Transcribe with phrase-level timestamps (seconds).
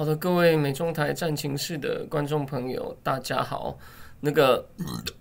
[0.00, 3.76] 好的，各位美中台战情室的观众朋友，大家好。
[4.20, 4.66] 那个，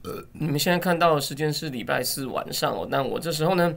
[0.04, 2.88] 呃你们现在看到的时间是礼拜四晚上哦。
[2.90, 3.76] 那我这时候呢，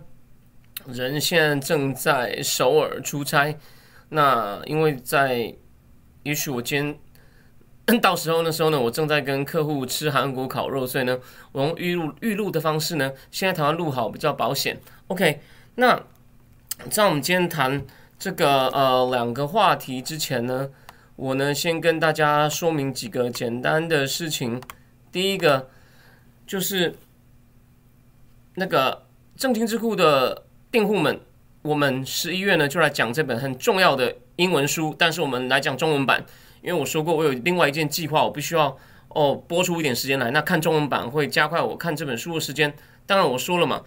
[0.87, 3.53] 人现在正在首尔出差。
[4.11, 5.53] 那因为在，
[6.23, 6.97] 也许我今
[7.85, 11.19] 天 到时候那时候呢，我正在跟客户吃韩国烤肉，所以呢，
[11.51, 14.81] 我用预录预录的方式呢，现在台湾录好比较保险。
[15.09, 15.41] OK，
[15.75, 16.01] 那
[16.89, 17.85] 在我们今天谈
[18.21, 20.71] 这个呃两个话题之前呢。
[21.15, 24.61] 我呢，先跟大家说明几个简单的事情。
[25.13, 25.69] 第一个
[26.47, 26.97] 就是
[28.55, 31.21] 那个正金智库的订户们，
[31.61, 36.25] 我们十一月呢就来讲这本很重要的英文书，但是我们来讲中文版，
[36.63, 38.77] 因为我说过我有另外一件计划，我必须要
[39.09, 40.31] 哦播出一点时间来。
[40.31, 42.73] 那看中文版会加快我看这本书的时间。
[43.05, 43.83] 当然我说了嘛，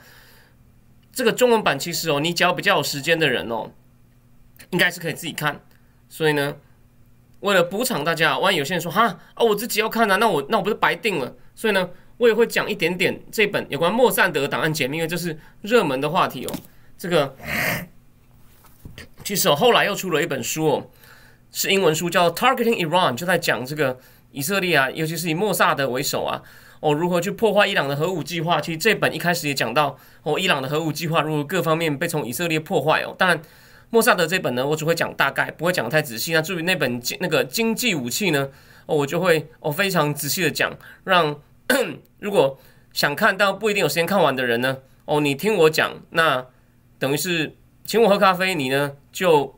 [1.11, 3.71] 这个中文版其实哦，你只要比较有时间的人哦，
[4.69, 5.59] 应该是可以自己看。
[6.07, 6.55] 所以呢。
[7.45, 11.31] 为了补偿大家，万一有些人说哈啊，我自己要看啊，那我那我不是白定了？
[11.53, 16.51] 所以呢，我也会讲一点点这本有关莫萨德档案解密，因为这是热门的话题哦。
[16.97, 17.35] 这个
[19.23, 20.89] 其实哦，后来又出了一本书哦，
[21.51, 23.99] 是英文书，叫《Targeting Iran》，就在讲这个
[24.31, 26.41] 以色列啊，尤其是以莫萨德为首啊，
[26.79, 28.59] 哦，如何去破坏伊朗的核武计划。
[28.59, 33.39] 其实这本一开始也讲到哦，伊朗的核武计划如果各方面被从以色列破坏哦，当然。
[33.95, 36.33] 莫萨德这本呢，我只会讲大概，不会讲太仔细。
[36.33, 38.49] 那至于那本那个经济武器呢，
[38.87, 41.39] 哦，我就会哦非常仔细的讲，让
[42.19, 42.59] 如果
[42.91, 46.45] 想看但不一定有时间看完的人呢，哦，你听我讲，那
[46.99, 49.57] 等于是请我喝咖啡，你呢就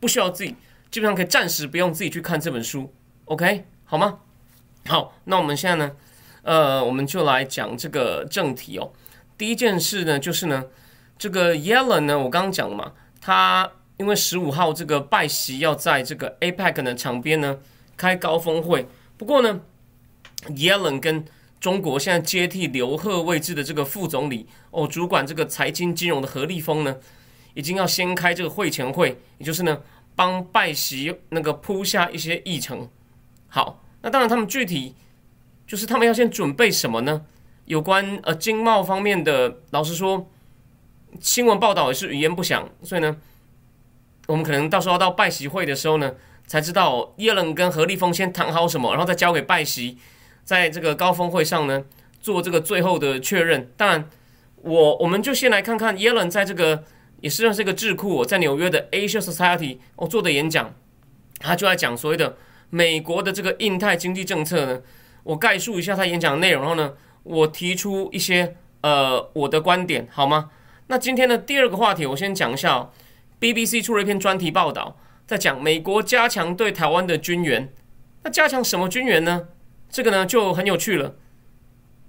[0.00, 0.56] 不需要自己，
[0.90, 2.90] 基本上可以暂时不用自己去看这本书
[3.26, 4.20] ，OK，好吗？
[4.86, 5.92] 好，那我们现在呢，
[6.40, 8.90] 呃，我们就来讲这个正题哦。
[9.36, 10.64] 第一件事呢，就是呢，
[11.18, 12.92] 这个 Yellen 呢，我刚刚讲了嘛。
[13.26, 17.58] 他因为十五号这个拜席要在这个 APEC 的场边呢
[17.96, 19.62] 开高峰会，不过呢，
[20.54, 21.24] 耶伦跟
[21.58, 26.98] 中国现在接替刘鹤位置的这个副总理哦，主管这个财经金融的何立峰呢，
[27.54, 29.80] 已经要先开这个会前会，也就是呢
[30.14, 32.88] 帮拜席那个铺下一些议程。
[33.48, 34.94] 好，那当然他们具体
[35.66, 37.26] 就是他们要先准备什么呢？
[37.64, 40.30] 有关呃经贸方面的，老实说。
[41.20, 43.16] 新闻报道也是语言不详，所以呢，
[44.26, 46.14] 我们可能到时候到拜习会的时候呢，
[46.46, 49.98] 才知道耶伦跟何立峰先谈好什么，然后再交给拜习，
[50.44, 51.84] 在这个高峰会上呢
[52.20, 53.70] 做这个最后的确认。
[53.76, 54.08] 当然，
[54.56, 56.84] 我我们就先来看看耶伦在这个
[57.20, 60.74] 也是算是一个智库，在纽约的 Asia Society 哦做的演讲，
[61.38, 62.36] 他就在讲所谓的
[62.70, 64.80] 美国的这个印太经济政策呢。
[65.24, 66.92] 我概述一下他演讲的内容，然后呢，
[67.24, 70.50] 我提出一些呃我的观点，好吗？
[70.88, 72.90] 那今天的第二个话题，我先讲一下。
[73.38, 77.70] BBC 出了一篇专题报道，在讲美国加强对台湾的军援。
[78.22, 79.48] 那加强什么军援呢？
[79.90, 81.16] 这个呢就很有趣了。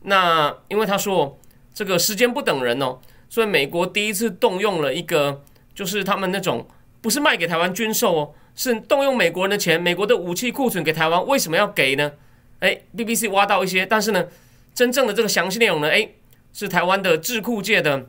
[0.04, 1.38] 那因为他说
[1.74, 5.44] 这个时间不等人哦，所以美国第一次动用了一个，
[5.76, 6.66] 就是他们那种
[7.02, 11.26] 不是卖给台湾军售哦，是动用美国人的钱，美国的武器库存给台湾。
[11.28, 12.14] 为什么要给呢？
[12.60, 14.28] 诶 b b c 挖到一些，但是呢，
[14.74, 16.16] 真正的这个详细内容呢，诶，
[16.54, 18.08] 是台湾的智库界的。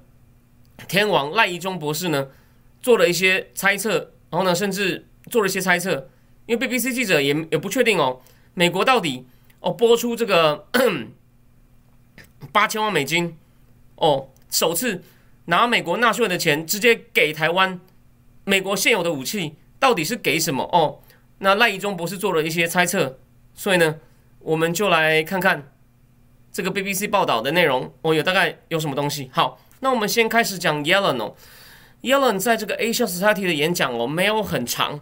[0.87, 2.29] 天王赖宜中博士呢，
[2.81, 6.09] 做了一些猜测，然后呢，甚至做了一些猜测，
[6.47, 8.21] 因为 BBC 记者也也不确定哦，
[8.55, 9.27] 美国到底
[9.61, 10.67] 哦播出这个
[12.53, 13.37] 八千万美金
[13.97, 15.03] 哦，首次
[15.47, 17.81] 拿美国纳税人的钱直接给台湾，
[18.45, 21.01] 美国现有的武器到底是给什么哦？
[21.39, 23.19] 那赖宜中博士做了一些猜测，
[23.53, 23.99] 所以呢，
[24.39, 25.71] 我们就来看看
[26.53, 29.29] 这个 BBC 报道的内容，哦，有大概有什么东西？
[29.33, 29.61] 好。
[29.81, 31.35] 那我们先开始讲 Yellen 哦
[32.03, 35.01] ，Yellen 在这个 Asia Society 的演讲哦，没有很长。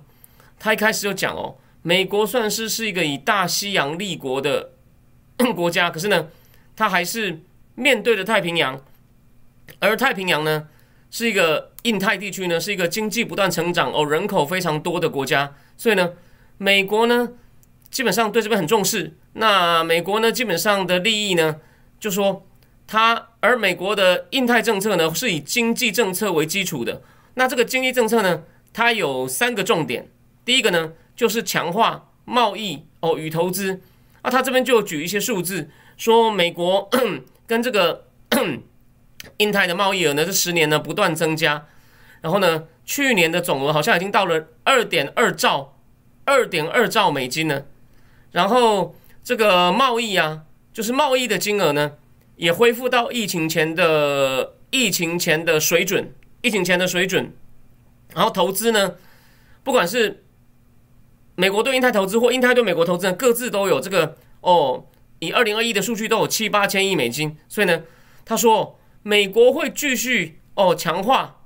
[0.58, 4.72] 他一开始就讲哦，美国算是是一个以大西洋立国的
[5.56, 6.28] 国家，可是呢，
[6.76, 7.40] 他还是
[7.74, 8.80] 面对着太平洋，
[9.78, 10.68] 而太平洋呢，
[11.10, 16.12] 是一个印太地区呢，是一个经济不断成长哦，人口非常多的国家，所以呢，
[16.58, 17.30] 美国呢，
[17.90, 19.16] 基本上对这边很重视。
[19.34, 21.56] 那美国呢，基本上的利益呢，
[21.98, 22.46] 就说。
[22.88, 27.00] 他而美国的印太政策呢，是以经济政策为基础的。
[27.34, 30.10] 那这个经济政策呢，它有三个重点。
[30.44, 33.80] 第一个呢，就是强化贸易哦与投资。
[34.22, 36.90] 啊，他这边就举一些数字，说美国
[37.46, 38.08] 跟这个
[39.38, 41.66] 印太的贸易额呢，这十年呢不断增加，
[42.20, 45.76] 然后呢，去年的总额好像已经到了二点二兆，
[46.24, 47.62] 二点二兆美金呢。
[48.32, 51.92] 然后这个贸易啊，就是贸易的金额呢，
[52.36, 57.34] 也恢复到疫情前的疫情前的水准，疫情前的水准。
[58.14, 58.94] 然后投资呢，
[59.62, 60.24] 不管是
[61.34, 64.86] 美国对印太投资或印太对美国投资呢，各自都有这个哦。
[65.18, 67.82] 以二零二一的数据都有七八千亿美金，所以呢，
[68.26, 71.40] 他说美国会继续哦强化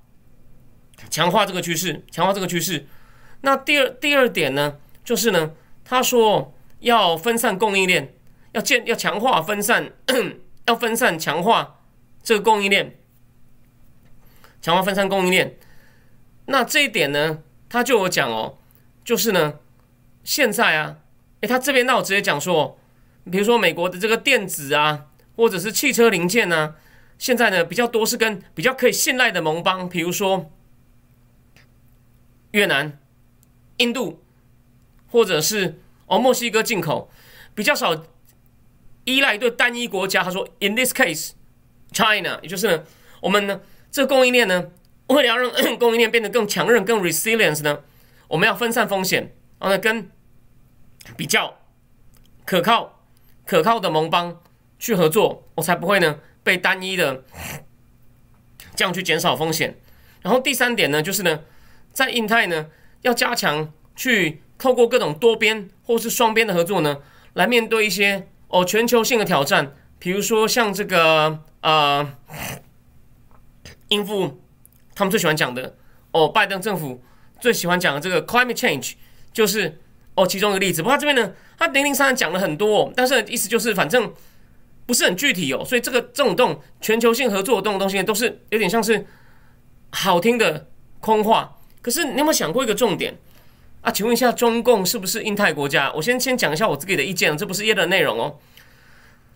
[1.09, 2.87] 强化这个趋势，强化这个趋势。
[3.43, 5.53] 那第二第二点呢，就是呢，
[5.85, 8.13] 他说要分散供应链，
[8.53, 9.93] 要建要强化分散，
[10.71, 11.81] 要分散强化
[12.23, 12.97] 这个供应链，
[14.63, 15.59] 强化分散供应链。
[16.47, 18.59] 那这一点呢，他就有讲哦，
[19.05, 19.59] 就是呢，
[20.23, 20.99] 现在啊，
[21.41, 22.79] 诶，他这边那我直接讲说，
[23.31, 26.77] 比如说美国的这个电子啊，或者是汽车零件呢，
[27.19, 30.53] 现在呢比较多是跟比较可以信赖的盟邦，比如说
[32.53, 32.97] 越南、
[33.79, 34.23] 印度，
[35.11, 37.11] 或者是哦墨西哥进口，
[37.57, 38.05] 比较少
[39.05, 40.23] 依赖一对单一国家。
[40.23, 41.33] 他说，in this case
[41.93, 42.85] China，也就是呢，
[43.21, 43.61] 我们呢
[43.91, 44.71] 这个供应链呢。
[45.09, 47.81] 为了要让 供应链变得更强韧、更 resilience 呢，
[48.29, 50.09] 我们要分散风险，然后呢，跟
[51.17, 51.59] 比较
[52.45, 53.03] 可靠、
[53.45, 54.41] 可靠的盟邦
[54.79, 57.25] 去合作，我才不会呢被单一的
[58.77, 59.81] 这样去减少风险。
[60.23, 61.41] 然后第三点呢，就是呢，
[61.93, 62.69] 在印太呢
[63.03, 66.99] 要加强去透过各种多边或是双边的合作呢，
[67.33, 72.15] 来面对一些哦全球性的挑战，比如说像这个呃
[73.89, 74.39] 应付。
[74.93, 75.77] 他们最喜欢讲的
[76.11, 77.03] 哦，拜登政府
[77.41, 78.93] 最喜欢讲的这个 climate change
[79.33, 79.81] 就是
[80.15, 80.83] 哦其中一个例子。
[80.83, 84.13] 不过这边呢，他零零散散讲了很多，但是意思就是反正
[84.85, 85.65] 不是很具体哦。
[85.65, 89.07] 所以这个这种动全球性合作的这种东西都是有点像是
[89.93, 90.69] 好听的
[90.99, 91.57] 空话。
[91.81, 93.17] 可是你有没有想过一个重点
[93.83, 93.91] 啊？
[93.91, 95.93] 请问一下，中共是不是印太国家？
[95.93, 98.39] 我先先讲一下我自己的意见，这不是耶的内容哦。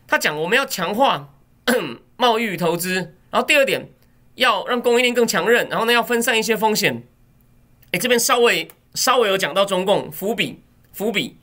[0.07, 1.35] 他讲我们要强化
[2.17, 2.95] 贸易与投资，
[3.31, 3.91] 然后第二点。
[4.37, 7.05] 要让供应链更强韧，然后呢，要分散一些风险。
[7.93, 10.59] 哎，这边稍微稍微有讲到中共伏笔，
[10.93, 11.37] 伏笔。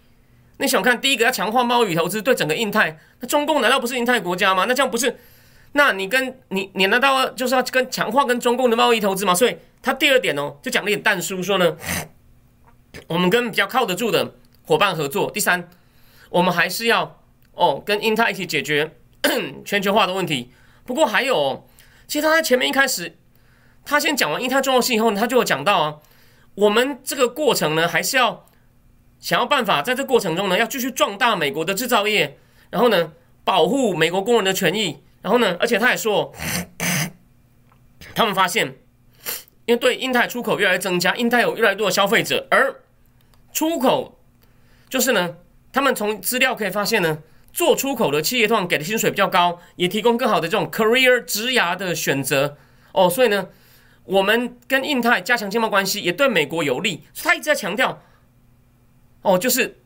[0.58, 4.66] 你想看第一个要强化贸易投资，对整个印太，那中共难道不是印太国家吗？
[4.68, 5.18] 那这样不是？
[5.72, 9.34] 那你跟你你难道就是要跟强化跟中共的贸易投资吗？
[9.34, 11.78] 所以他第二点哦，就讲了一点淡书，说呢，
[13.08, 15.30] 我们跟比较靠得住的伙伴合作。
[15.32, 15.70] 第三，
[16.30, 17.20] 我们还是要
[17.54, 18.96] 哦跟印太一起解决
[19.66, 20.52] 全球化的问题。
[20.86, 21.68] 不过还有。
[22.08, 23.18] 其实他在前面一开始，
[23.86, 26.00] 他先讲完印太重要性以后呢，他就有讲到啊，
[26.56, 28.46] 我们这个过程呢，还是要
[29.18, 32.38] 想要办法，在这过程中呢，要继续壮大美国的制造业，
[32.70, 33.14] 然后呢，
[33.46, 36.34] 保护美国工人的权益，然后呢，而且他也说，
[38.14, 38.76] 他们发现，
[39.72, 42.76] 因为对印太出口越来越增加，印太有越来越多的消费者，而
[43.54, 44.20] 出口
[44.90, 45.38] 就是呢，
[45.72, 47.20] 他们从资料可以发现呢。
[47.54, 52.56] 做出口的企业通常给的薪水比较高，也提供更好的这种 career 职涯的选择
[52.94, 53.50] 哦，所以呢，
[54.06, 57.04] 我们跟印太加强经贸关系也对美国有利。
[57.22, 58.02] 他一直在强调
[59.22, 59.82] 哦，就是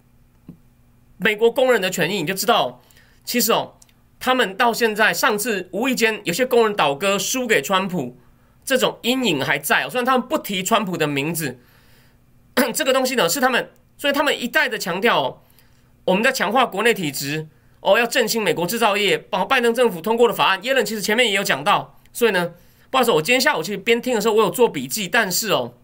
[1.17, 2.83] 美国工人的权益，你就知道，
[3.23, 3.73] 其实哦，
[4.19, 8.15] 他们到现在上次无意间有些工人倒戈输给川普，
[8.65, 9.89] 这种阴影还在哦。
[9.89, 11.59] 虽然他们不提川普的名字，
[12.73, 15.41] 这个东西呢是他们，所以他们一再的强调哦，
[16.05, 17.47] 我们在强化国内体制。
[17.81, 22.55] 哦，要振兴美国制造业，包拜登政府通过的法案，耶伦其实前面也有讲到，所以呢，
[22.89, 25.75] 不好意思，我今天下午去边听的时候，我有做笔记，但是哦，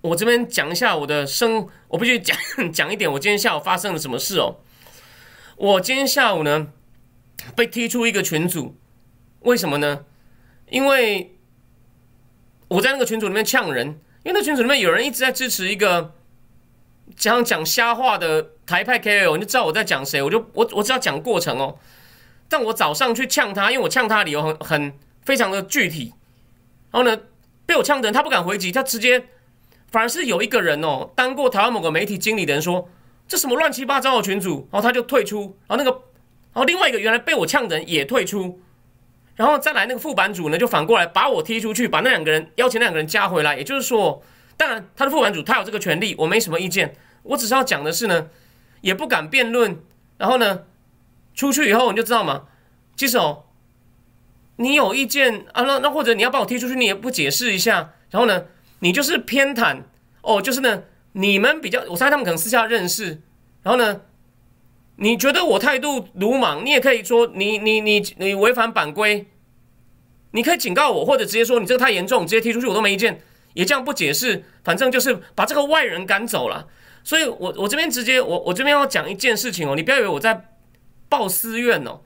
[0.00, 2.34] 我这边讲一下我的生，我必须讲
[2.72, 4.60] 讲一点，我今天下午发生了什么事哦。
[5.56, 6.68] 我今天下午呢
[7.54, 8.74] 被踢出一个群组，
[9.40, 10.06] 为什么呢？
[10.70, 11.36] 因为
[12.68, 13.86] 我在那个群组里面呛人，
[14.22, 16.14] 因为那群组里面有人一直在支持一个。
[17.16, 20.22] 讲讲瞎话的台派 KOL，你就知道我在讲谁。
[20.22, 21.78] 我就我我只要讲过程哦。
[22.50, 26.12] 但我早上去呛他，因为我呛他的理由很很非常的具体。
[26.90, 27.18] 然后呢，
[27.64, 29.24] 被我呛的人他不敢回击，他直接
[29.90, 32.90] 反而是有一个人哦，当过台湾某个媒体经理的人说
[33.26, 35.56] 这什么乱七八糟的群主，然后他就退出。
[35.66, 35.90] 然后那个，
[36.52, 38.60] 然后另外一个原来被我呛的人也退出。
[39.38, 43.56] 然后再来那个副版主呢，就反过来把我踢出去，把那两个人邀请那两个人加回来。
[43.56, 44.22] 也就是说。
[44.56, 46.96] 当然，他的副版主他有这个权利，我没什么意见。
[47.22, 48.26] 我只是要讲的是呢，
[48.80, 49.80] 也不敢辩论。
[50.16, 50.64] 然后呢，
[51.32, 52.46] 出去以后你就知道嘛。
[52.96, 53.44] 其实哦，
[54.56, 57.92] 你有意见啊，那那或者你要把我踢出去，你也不解释一下。
[58.10, 58.46] 然后呢，
[58.80, 59.82] 你就是偏袒
[60.22, 63.22] 哦，就是呢你们比较，我猜他们可能私下认识，
[63.62, 64.00] 然后呢，
[65.00, 69.26] 你觉得我态度鲁莽，你也可以说你你你你违反版规，
[70.32, 73.20] 你可以警告我，或者直接说你这个太严重，直接踢出去我都没意见，
[73.54, 76.66] 也这样不解释，反正就是把这个外人赶走了。
[77.04, 80.48] 所以我我这边直接我我这边要讲一件事情哦，你不要以为我在
[81.08, 82.00] 报私怨哦。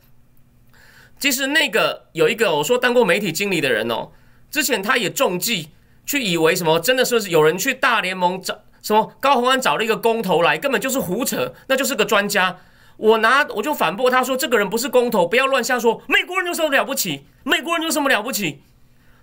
[1.18, 4.11] 其实那个有一个我说当过媒体经理的人哦，
[4.50, 5.70] 之前他也中计，
[6.04, 12.58] 去以为什么真的是有人去大联盟找什么高鸿安找了一个工头来，根本就是胡扯，那就是个专家。
[13.02, 16.00] 我拿我就反驳他说，这个人不是工头，不要乱瞎说。
[16.06, 17.26] 美国人有什么了不起？
[17.42, 18.62] 美国人有什么了不起？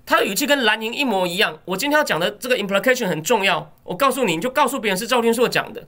[0.06, 1.60] 他的语气跟蓝营一模一样。
[1.64, 5.88] 我今天要讲的这个 implication 很重要，我告诉你，你就告诉别人是赵天硕讲的。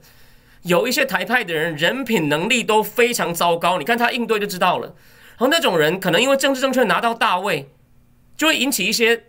[0.62, 4.86] 有一些台派的人人品能力都非常糟糕，你看他应对就知道了。
[4.86, 7.68] 然后那种人可能因为政治正确拿到大位，
[8.38, 9.24] 就会引起一些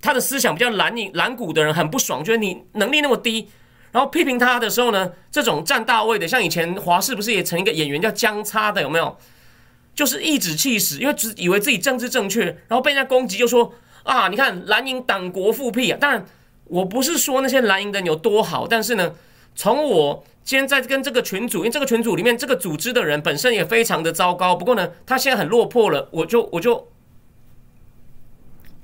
[0.00, 3.48] 他的思想比较蓝营蓝骨的人很不爽，觉得你能力那么低，
[3.92, 9.16] 然后批评他的时候呢，这种占大位的，像以前华视不是也成一个演员叫江差的有没有？
[9.94, 13.72] 就是一指气使，因为只以为自己政治正确，然后被人家攻击，就说
[14.02, 15.98] 啊，你看蓝营党国复辟啊。
[16.00, 16.26] 当然
[16.64, 19.14] 我不是说那些蓝营的人有多好，但是呢，
[19.54, 20.24] 从我。
[20.44, 24.56] 今天在跟这个群组，因为这个群组里面这个组织的人本身也非常的糟糕。
[24.56, 26.88] 不过呢，他现在很落魄了，我就我就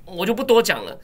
[0.05, 0.97] 我就不多讲了。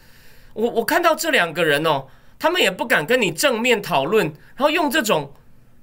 [0.53, 2.05] 我我看到这两个人哦，
[2.37, 4.25] 他们也不敢跟你正面讨论，
[4.55, 5.33] 然后用这种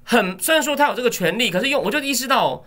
[0.04, 2.64] 很虽然说他有这个权利，可是用我就意识到，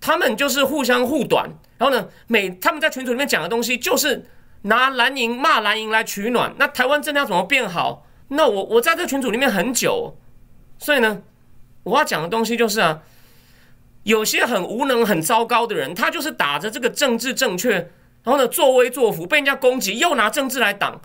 [0.00, 1.50] 他们就是互相护短。
[1.78, 4.26] 然后呢，每他们在群组里面讲的东西，就是
[4.62, 6.54] 拿蓝营骂蓝营来取暖。
[6.58, 8.06] 那台湾真的要怎么变好？
[8.28, 10.16] 那我我在这群组里面很久。
[10.78, 11.22] 所以呢，
[11.84, 13.02] 我要讲的东西就是啊，
[14.02, 17.72] 有些很无能、很糟糕的人，他就是打着这个政治正确，
[18.22, 21.00] 然后呢作威作福，被人家攻击，又拿政治来挡，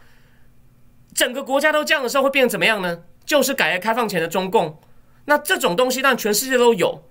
[1.21, 3.03] 整个国家都这样的时候，会变成怎么样呢？
[3.23, 4.79] 就是改革开放前的中共。
[5.25, 7.03] 那这种东西，但全世界都有。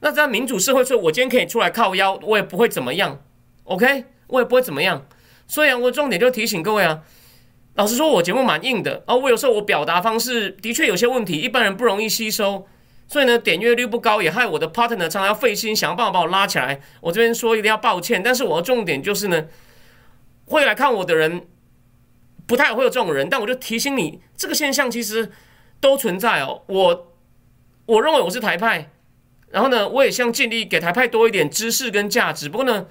[0.00, 3.22] 那在民主社会，所以我今天可以出来靠腰，我也不会怎么样
[3.62, 5.06] ，OK，我也不会怎么样。
[5.46, 7.04] 所以啊，我重点就提醒各位啊。
[7.74, 12.66] 老实说，我节目蛮硬的，而我有时候我表达方式的确有些问题，一般人不容易吸收，
[13.06, 16.80] 所以呢，点阅率不高，也害我的 partner 常常要费心想办法把我拉起来。
[17.00, 19.44] 我这边说一定要抱歉，但是我的重点就是呢，
[20.46, 21.46] 会来看我的人
[22.46, 25.30] 不太会有这种人，但我就提醒你，这个现象其实
[25.80, 26.62] 都存在哦。
[26.66, 27.12] 我
[27.86, 28.90] 我认为我是台派，
[29.50, 32.48] 然后呢，我也想尽力给台派多一点知识跟价值。
[32.48, 32.86] 不过呢，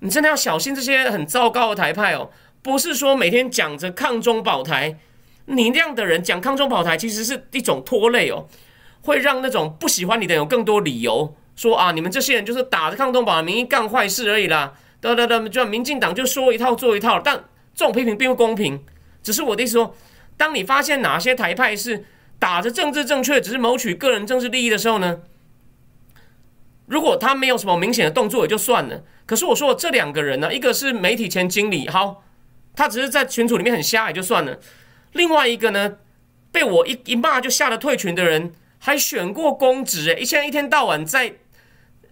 [0.00, 2.30] 你真的要小心这些很糟糕的台派哦。
[2.62, 4.98] 不是说每天讲着抗中保台，
[5.44, 8.46] 你那样的人讲抗中保台，其实是一种拖累哦，
[9.02, 17.20] 会让那种不喜欢你的有更多理由说啊，你们这些人就是打着抗中保的名义干坏事而已啦，得得得，就民进党就说一套做一套。
[17.20, 17.44] 但
[17.74, 18.84] 这种批评并不公平，
[19.22, 19.96] 只是我的意思说，
[20.36, 22.04] 当你发现哪些台派是
[22.38, 25.20] 打着政治正确，只是谋取个人政治利益的时候呢，
[26.86, 32.22] 如果他没有什么明显的动作也就算了，可是我说这两个人呢，一个是媒体前经理，好。
[32.76, 34.58] 他只是在群组里面很瞎也就算了，
[35.12, 35.98] 另外一个呢，
[36.50, 41.34] 被我一一骂就吓得退群的人，还选过公职诶，现在一天到晚在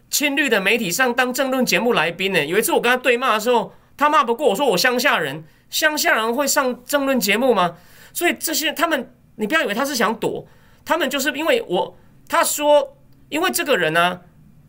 [0.09, 2.47] 亲绿的媒体上当政论节目来宾呢。
[2.47, 7.76] 有一次我跟他对骂的时候，他骂不过我说我乡下人，乡下人会上政论节目吗？
[8.12, 10.44] 所以这些他们，你不要以为他是想躲，
[10.85, 11.97] 他们就是因为我
[12.28, 12.97] 他说，
[13.28, 14.23] 因为这个人呢，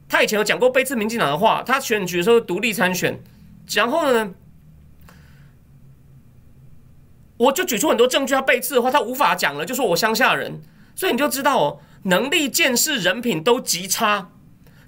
[0.08, 3.20] 他以前有讲过背刺民进党的话，他选举的时候独立参选，
[3.74, 4.36] 然后呢。
[7.38, 10.62] 我就举出很多证据，他背刺的话，他无法讲了，就说我乡下人，
[10.96, 14.30] 所以你就知道哦，能力、见识、人品都极差，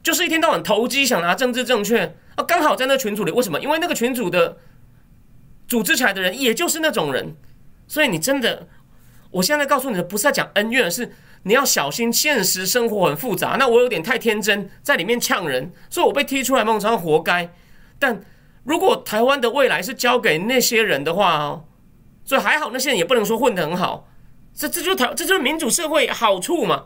[0.03, 2.43] 就是一天到晚投机，想拿政治正确啊。
[2.43, 3.59] 刚好在那群组里，为什么？
[3.59, 4.57] 因为那个群组的
[5.67, 7.35] 组织起来的人，也就是那种人，
[7.87, 8.67] 所以你真的，
[9.31, 11.13] 我现在告诉你的不是在讲恩怨，是
[11.43, 13.55] 你要小心，现实生活很复杂。
[13.59, 17.51] 那我有点太天真，在里面呛人，所以我被踢出来，孟常活该。
[17.99, 18.21] 但
[18.63, 21.65] 如果台湾的未来是交给那些人的话哦。
[22.27, 24.07] 所以还好，那些人也不能说混得很好，
[24.51, 26.85] 这这就台这就是民主社会好处嘛。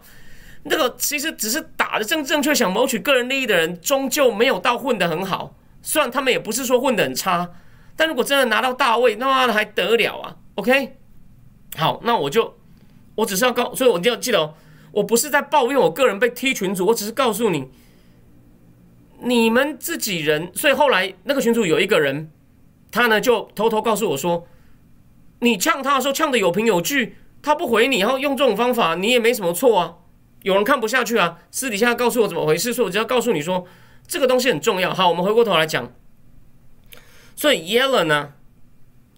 [0.69, 5.55] 那个其实只是打着正正确想谋取个人利益的人，终究没有到混得很好。
[5.81, 7.49] 虽然他们也不是说混得很差，
[7.95, 10.95] 但如果真的拿到大位，那还得了啊？OK，
[11.75, 12.55] 好，那我就
[13.15, 14.53] 我只是要告，所以我一定要记得哦，
[14.91, 17.67] 我不是在抱怨我个人被踢群主，我只是告诉你，
[19.21, 20.51] 你们自己人。
[20.53, 22.29] 所以后来那个群主有一个人，
[22.91, 24.47] 他呢就偷偷告诉我说。
[25.41, 29.95] 你呛他的时候呛的有凭有据，他不回你，然后用这种方法，你也没什么错啊。
[30.43, 33.67] 有人看不下去啊，私底下告诉我怎么回事，所以我只要告诉你说
[34.07, 34.93] 这个东西很重要。
[34.93, 35.91] 好，我们回过头来讲，
[37.35, 38.33] 所以 Yellen 呢，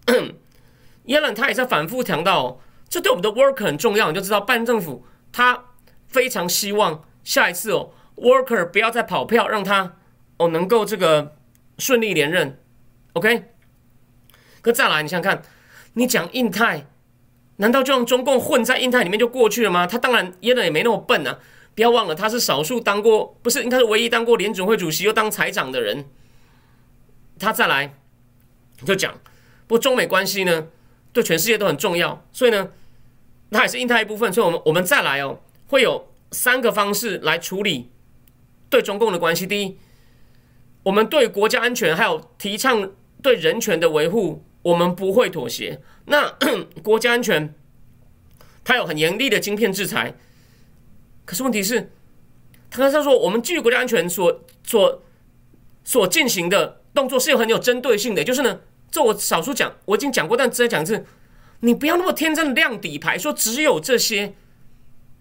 [1.05, 2.59] Yellen 他也在反复强调，
[2.89, 5.65] 这对我们的 worker 很重要，你就知道拜登政府他
[6.07, 9.97] 非常希望下一次哦，worker 不要再跑票，让他
[10.37, 11.35] 哦能够这个
[11.77, 12.59] 顺利连任
[13.13, 13.45] ，OK？
[14.61, 15.43] 可再来，你想想看，
[15.93, 16.85] 你讲印太，
[17.57, 19.85] 难道就让中共混在印太里面就过去了吗？
[19.85, 21.39] 他当然耶伦也没那么笨啊！
[21.75, 26.05] 不要忘了，他是少数当过，不是应该是唯一当过联准会主席又当财长的人。
[27.39, 27.95] 他再来
[28.85, 29.13] 就讲，
[29.67, 30.67] 不过中美关系呢，
[31.13, 32.69] 对全世界都很重要，所以呢。
[33.53, 37.91] 它也是印太一部分，所以，我们我们再来哦，会有三个方式来处理
[38.69, 39.45] 对中共的关系。
[39.45, 39.77] 第一，
[40.83, 45.81] 我们对国家安全还有提倡对人权的维护，我们不会妥协。
[46.11, 46.29] 那
[46.83, 47.55] 国家安全，
[48.65, 50.13] 它有很严厉的晶片制裁，
[51.23, 51.89] 可是问题是，
[52.69, 55.01] 他刚才说我们基于国家安全所所
[55.85, 58.59] 所进行的动作是有很有针对性的，就是呢，
[58.91, 61.05] 这我少数讲，我已经讲过，但再讲一次。
[61.61, 64.33] 你不要那么天真的亮底牌，说只有这些。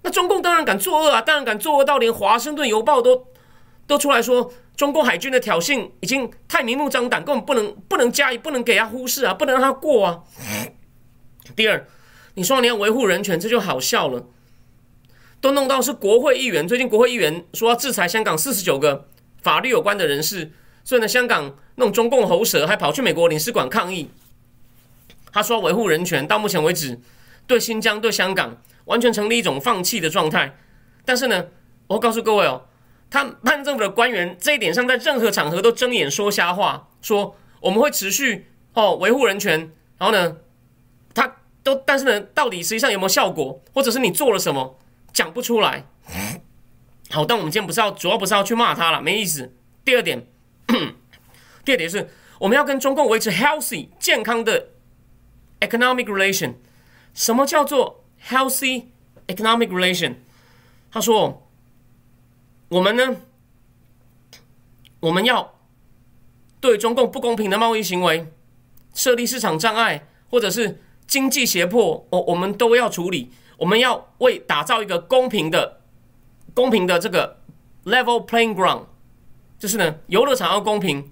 [0.02, 3.26] 那中共当然敢作恶啊，当然敢作恶到连华盛顿邮报都
[3.87, 10.25] 都出来说，中共海军的挑衅已经太明目张胆，根本不能不能加以不能给他忽视啊，不能让他过啊。
[11.54, 11.87] 第二，
[12.35, 14.26] 你说你要维护人权，这就好笑了，
[15.40, 19.09] 都弄到是国会议员，最近国会议员说要制裁香港四十九个
[19.42, 20.50] 法律有关的人士，
[20.85, 24.11] 所以呢，香港弄中共喉舌，还跑去美国领事馆抗议。
[25.33, 26.99] 他说维护人权，到目前为止，
[27.47, 30.57] 对新疆、对香港完全成立一种放弃的状态。
[31.04, 31.47] 但是呢，
[31.87, 32.66] 我告诉各位哦，
[33.09, 39.71] 他判政府的官员这一点上，在任何场合都睁眼说瞎话，说我们会持续哦维护人权。
[39.99, 40.37] 然后呢，
[41.74, 44.78] 都但是呢，到底实际上有没有效果，或者是你做了什么，
[45.12, 45.86] 讲不出来。
[47.10, 49.54] 好，但我们今天不是要主要不是要去骂他了，没意思。
[49.84, 50.26] 第二点，
[51.64, 52.08] 第二点是
[52.38, 54.68] 我们要跟中共维持 healthy 健康的。
[55.60, 56.54] Economic relation，
[57.12, 58.86] 什么叫做 healthy
[59.26, 60.14] economic relation？
[60.90, 61.46] 他说，
[62.68, 63.16] 我们呢，
[65.00, 65.58] 我们要
[66.58, 68.32] 对中共不公平的贸易行为
[68.95, 73.32] 设立市场障碍，或者是经济胁迫，我我们都要处理。
[73.58, 75.80] 我们要为打造一个公平的、
[76.54, 77.40] 公平的这个
[77.84, 78.84] level playing ground，
[79.58, 81.10] 就是呢，游乐场要公平。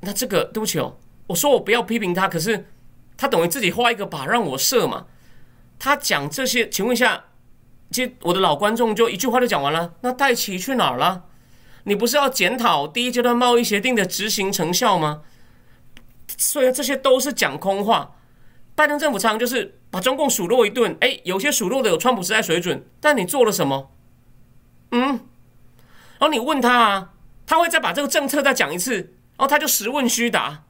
[0.00, 2.66] 那这个对不起哦，我说我不要批评他，可是。
[3.18, 5.04] 他等于自己画一个靶让我射嘛？
[5.78, 7.24] 他讲这些，请问一下，
[7.90, 9.92] 其实我的老观众就一句话就讲完了。
[10.00, 11.24] 那戴奇去哪儿了？
[11.84, 15.20] 你不是要检讨第一阶段贸易协定的执行成效吗？
[16.38, 18.16] 所以这些都是讲空话。
[18.80, 23.90] 拜登政府常就是把中共数落一顿，哎，有些数落的有川普时代水准，但你做了什么？
[24.92, 25.06] 嗯，
[26.18, 27.10] 然后你问他啊，
[27.44, 30.64] 他会再把这个政策再讲一次，然后他就实问虚答。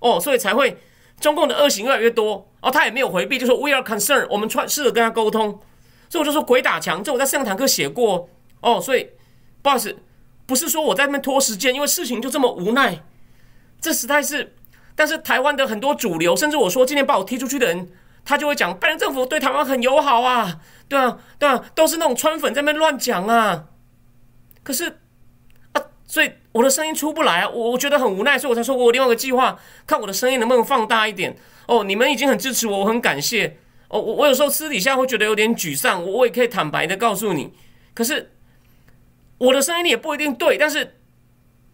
[0.00, 0.76] 哦，所以才会。
[1.20, 5.58] 中共的恶行越来越多，然后他也没有回避，就说 “We are concerned”，我们穿试着跟他沟通，
[6.10, 7.02] 所以我就说鬼打墙。
[7.02, 8.28] 这我在上堂课写过
[8.60, 9.08] 哦，所以
[9.62, 9.96] 不好意思，
[10.44, 13.02] 不是说我在那边拖时间，因为事情就这么无奈。
[13.80, 14.54] 这实在是，
[14.94, 17.88] 但是台湾的很多主流，甚至我说今天把我踢出去的人，
[18.24, 23.64] 他就会讲拜登政府对台湾很友好啊，对啊，对啊，都是那种川粉在那边乱讲啊。
[24.62, 24.98] 可是
[25.72, 26.30] 啊，所以。
[26.52, 31.34] 我的声音出不来啊，我我觉得很无奈，所以我才说我另外一个计划，看我的声音能不能放大一点。
[31.66, 33.56] 哦，你们已经很支持我，我很感谢。
[33.88, 37.54] 哦，我我有时候私底下会觉得有点沮丧，我我也可以坦白的告诉你。
[37.94, 38.32] 可是
[39.38, 40.98] 我的声音也不一定对，但是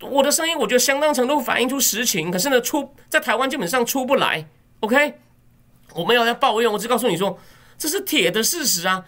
[0.01, 2.31] 我的声音我觉得相当程度反映出实情。
[2.31, 4.47] 可是呢，出在台湾基本上出不来。
[4.81, 5.15] OK，
[5.95, 7.39] 我没有在抱怨，我只告诉你说
[7.77, 9.05] 这是铁的事实啊。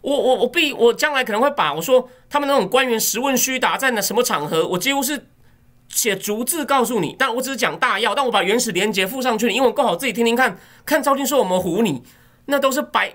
[0.00, 5.28] 我我我必我将来可能会把我说他们那种官员实问虚答在那什么场合，我几乎是
[5.88, 11.02] 写逐字告诉你，但我只是讲大要，但我把原始连接附上去，英文够好自己听听看看。
[11.02, 12.02] 赵军说我们唬你，
[12.46, 13.14] 那都是白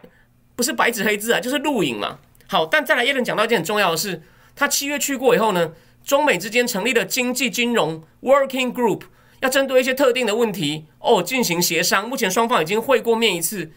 [0.56, 2.18] 不是白纸黑字啊，就是录影嘛。
[2.48, 4.24] 好，但再来叶伦讲到一件很重要的事，
[4.56, 5.72] 他七月去过以后呢，
[6.10, 9.04] 中美之间成立的经济金融 working group
[9.42, 13.70] 要针对一些特定的问题哦进行协商，目前双方已经会过面一次。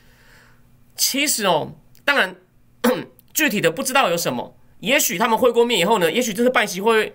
[0.97, 1.75] 其实哦，
[2.07, 2.37] 当然。
[3.35, 7.15] 具体的不知道有什么，也许他们会过面以后呢，也许这次办席会，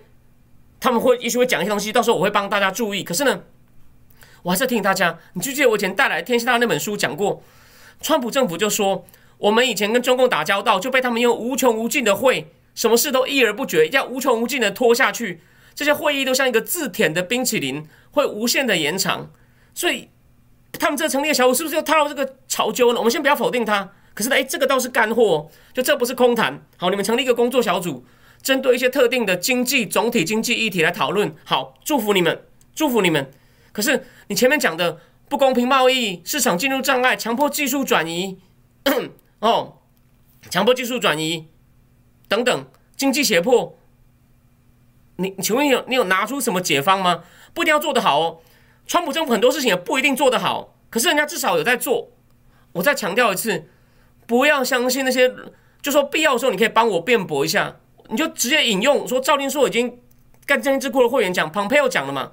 [0.78, 3.02] 他们会也许会讲一些东西，到时候我会帮大家注意。
[3.02, 3.42] 可是呢，
[4.42, 7.42] 我还是提醒大家，你记不记得我以前带来《天下大》那本书讲过，
[8.00, 9.04] 川普政府就说，
[9.38, 15.40] 我们以前跟中共打交道，就被他们用无穷无尽的会，什么事都议而不决，要无穷无尽的拖下去，
[15.74, 19.32] 这些会议都像一个自舔的冰淇淋，会无限的延长。
[19.74, 20.10] 所以，
[20.78, 22.98] 他们这成立的小组是不是又踏入这个潮纠呢？
[23.00, 23.90] 我们先不要否定它。
[24.14, 26.64] 可是，哎，这个倒是干货，就这不是空谈。
[26.76, 28.06] 好，你们成立一个工作小组，
[28.40, 31.34] 针对一些特定的经济总体经济议题来讨论。
[31.42, 32.42] 好，祝福你们，
[32.76, 33.28] 祝福你们。
[33.72, 38.38] 可是，你前面讲的不公平贸易、市场进入障碍、强迫技术转移，
[39.40, 39.78] 哦，
[40.48, 41.48] 强迫技术转移
[42.28, 43.76] 等等，经济胁迫。
[45.16, 47.24] 你请问有你有拿出什么解方吗？
[47.52, 48.38] 不一定要做得好哦。
[48.86, 52.10] 川普政府很多事情也不一定做得好，可是人家至少有在做。
[52.72, 53.68] 我再强调一次，
[54.26, 55.28] 不要相信那些，
[55.82, 57.76] 就说必要的时候你可以帮我辩驳一下，
[58.08, 59.98] 你就直接引用说赵丁硕已经
[60.46, 62.32] 跟正义智库的会员讲，Pompeo 讲了嘛。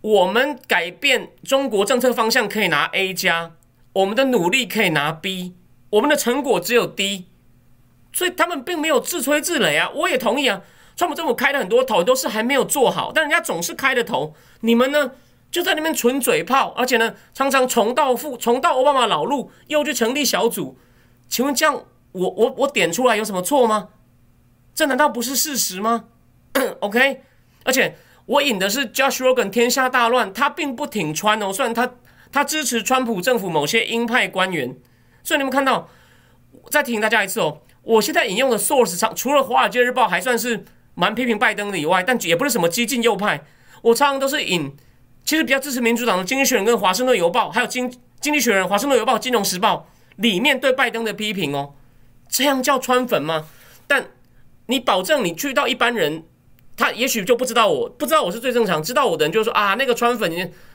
[0.00, 3.52] 我们改变中国政策方向可以拿 A 加，
[3.92, 5.54] 我们的努力可以拿 B，
[5.90, 7.26] 我们的成果只有 D，
[8.12, 9.90] 所以他们并没有自吹自擂啊。
[9.94, 10.60] 我也同意啊，
[10.96, 15.12] 川普政府开了很多头都是还没有做好，但人家总是开的头，你们呢
[15.50, 20.78] 就在那边纯嘴炮，而且呢常常重蹈覆重蹈奥巴马老路，又去成立小组。
[21.28, 23.88] 请问这样我我我点出来有什么错吗？
[24.74, 26.04] 这难道不是事实吗？
[26.80, 27.22] OK，
[27.64, 27.96] 而且。
[28.28, 31.90] 我引的是 Josh Rogan，天下大乱，他并不挺川哦，虽然他
[32.30, 34.76] 他支持川普政府某些鹰派官员，
[35.24, 35.88] 所以你们看到，
[36.70, 43.42] 再提醒大家一次哦，我现在引用的 source 上，除了《华尔街日报》还算是蛮批评拜登的以外，但也不是什么激进右派，
[43.82, 44.76] 我常常都是引，
[45.24, 49.88] 其实比较支持民主党的《经济学人》跟《华盛顿邮报》，还有《经经济学人》《华盛顿邮报》《金融时报》
[50.22, 51.74] 里面对拜登的批评哦，
[52.28, 53.46] 这样叫川粉吗？
[53.86, 54.08] 但
[54.66, 56.24] 你保证你去到一般人。
[56.76, 60.30] 他也许就不知道我不知道我是最正常，知道我的人就说啊，那个川粉，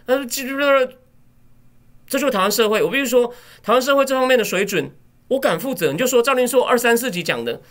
[0.06, 2.84] 他说这就是台湾社会。
[2.84, 4.92] 我必须说，台湾社会这方面的水准，
[5.34, 5.92] 我敢负责。
[5.92, 7.62] 你就说赵林硕二三四级讲的，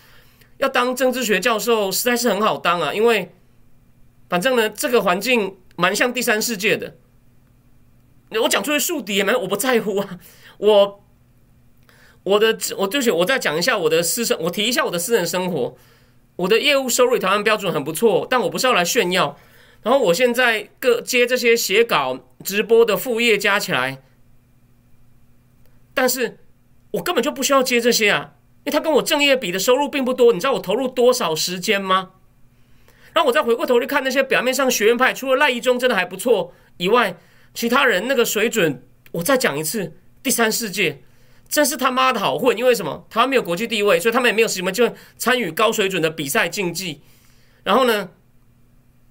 [0.59, 3.33] 要当政治学教授实在是很好当啊，因为
[4.29, 6.97] 反正呢，这个环境蛮像第三世界的。
[8.43, 10.19] 我讲出去树敌也没，我不在乎啊。
[10.59, 11.05] 我
[12.23, 15.77] 我的我就是我再讲一下我的私生，我提一下我的私人生活。
[16.37, 19.39] 我的业务收入台湾标准很不错，但我不是要来炫耀。
[19.83, 24.03] 然后我现在各接这些写稿、直播的副业加起来，
[25.93, 26.39] 但是
[26.93, 30.33] 我根本就不需要接这些啊，因为他跟我正业比的收入并不多。
[30.33, 32.11] 你知道我投入多少时间吗？
[33.13, 37.17] 然后我再回过头去看那些表面上学院派，除了赖一中真的还不错以外，
[37.53, 41.03] 其他人那个水准，我再讲一次，第三世界。
[41.49, 43.07] 真是他妈的好混，因为什么？
[43.11, 47.03] 台湾没有国际地位，所以他们也没有什么就参与高水准的比赛竞技。
[47.63, 48.09] 然后呢，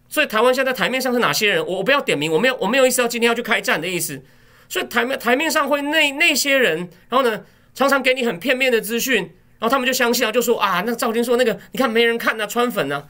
[0.10, 1.64] 所以台湾现在台面上是哪些人？
[1.64, 4.24] 我我不要点名，我没有我没有意思要今天要去开战的意思。
[4.68, 9.18] 所以台面台面上会那那些人，然后呢，常常给你很片面的资讯，
[9.60, 13.08] 然后他们就相信啊，就说啊，那赵金说那个，你看没人看啊，川粉呢。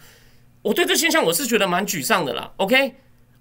[0.63, 2.51] 我对这现象我是觉得蛮沮丧的啦。
[2.57, 2.95] OK，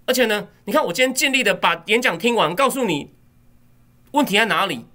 [0.07, 3.13] 而且呢，你看我今天尽力的把演讲听完，告诉你
[4.13, 4.87] 问题在哪里。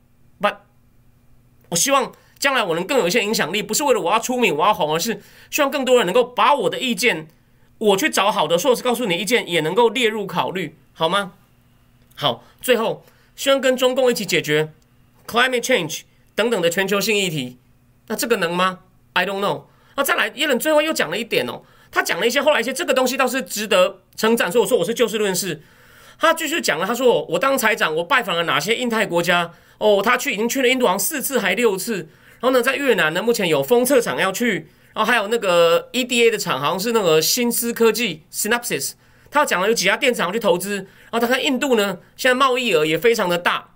[1.70, 7.28] 我希望将来我能更有一些影响力，不是为了我要出名、我要红，而是希望更多人能够把我的意见，
[7.80, 11.34] 我去找好的硕士告诉你意见，也能够列入考虑，好吗？
[12.16, 13.04] 好，最后
[13.36, 14.72] 希望跟中共一起解决
[15.26, 16.02] climate change
[16.36, 17.58] 等等的全球性议题，
[18.08, 18.80] 那这个能吗
[19.14, 19.64] ？I don't know。
[19.96, 25.64] 那再来，耶伦最后又讲了一点哦，他讲了一些后来一些这个东西倒是值得称赞，所以我说我是就事论事。
[26.20, 29.52] 他继续讲了，他说我当财长，我拜访了哪些印太国家。
[29.78, 31.98] 哦，他去已经去了印度，好像四次还六次。
[32.40, 38.94] 然后呢，在越南呢，目前有封测厂要去，然后还有那个 EDA 的厂，好像是那个新思科技 Synopsys。
[39.30, 40.78] 他讲了有几家电厂去投资。
[40.78, 43.76] 然后他看印度呢，现在贸易额也非常的大。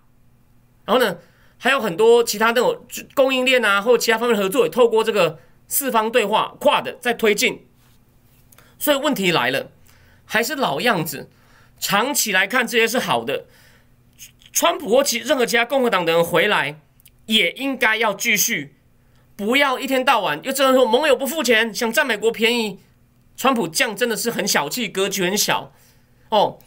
[0.85, 1.17] 然后呢，
[1.59, 7.67] 还有很多其他那种供应链啊，或其他方面合作，也透过这个四方对话跨的在推进。
[8.79, 9.69] 所以问题来了，
[10.25, 11.29] 还是老样子，
[11.77, 13.45] 长期来看这些是好的。
[14.53, 16.79] 川普或其任何其他共和党的人回来，
[17.25, 18.75] 也应该要继续，
[19.35, 22.79] 不要一天到晚又这样说盟友不付钱，想占美国便宜。
[23.35, 25.71] 川普这样真的是很小气，格局很小
[26.29, 26.57] 哦。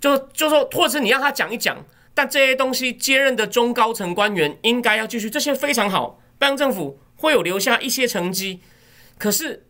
[0.00, 1.84] 就就说，或者你让他讲一讲，
[2.14, 8.60] 但这些东西接任的中高层官员应该要继续，这些非常好，拜登政府会有留下一些成绩。
[9.18, 9.66] 可是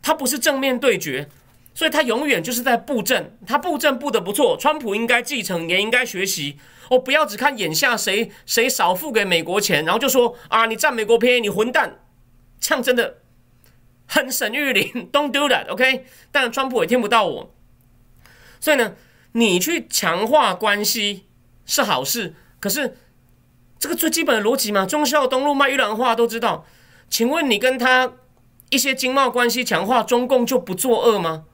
[0.00, 1.28] 他不是正面对决，
[1.74, 6.58] 所以他永远就是在布阵，他布阵布的不错，川普应该继承，也应该学习。
[6.90, 12.00] 哦，不要只看眼下谁谁少付给美国钱，然后就说啊，你占美国便宜，你混蛋，
[12.58, 13.18] 这样真的
[14.06, 16.06] 很神玉林，Don't do that，OK？
[16.32, 17.54] 但川普也听不到我，
[18.58, 18.94] 所以呢，
[19.32, 21.26] 你去强化关系
[21.68, 22.96] 是好事，可是
[23.78, 26.66] 这个最基本的逻辑嘛，忠孝东路卖玉兰花都知道，
[27.08, 28.14] 请问你跟他
[28.70, 31.44] 一些经贸关系强化，中共就不作恶吗？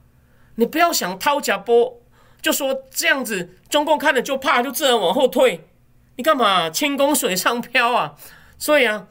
[0.55, 2.01] 你不要想掏假波。
[2.41, 5.67] 就说这样子，中共看了就怕，就自然往后退。
[6.15, 8.13] 你干嘛轻功水上漂啊？
[8.59, 9.07] 所以啊，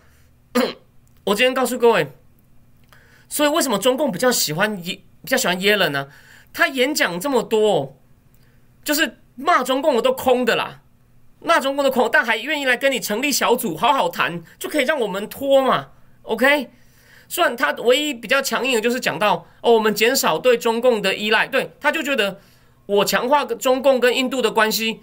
[1.24, 2.12] 我今天告诉各位，
[3.28, 6.08] 所以为什么中共比较喜欢耶，比较喜欢耶伦呢？
[6.52, 7.98] 他演讲这么多，
[8.84, 10.82] 就是骂中共的都空的啦。
[11.46, 15.88] 那中共的口，但还愿意来跟你成立小组，好好谈，就可以让我们拖嘛
[16.22, 16.70] ，OK？
[17.28, 22.40] 虽然他唯一比较强硬的就是讲到哦，我们减少对中共的依赖，对，他就觉得
[22.86, 25.02] 我强化中共跟印度的关系，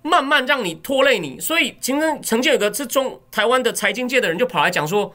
[0.00, 5.14] 慢慢让你拖累你，所以曾经曾经有个是中台湾的财经界的人就跑来讲说，